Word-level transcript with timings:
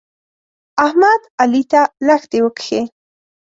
احمد؛ 0.85 1.21
علي 1.41 1.63
ته 1.71 1.81
لښتې 2.07 2.39
وکښې. 2.43 2.81